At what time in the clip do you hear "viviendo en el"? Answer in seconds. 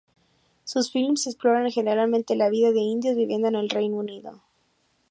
3.15-3.69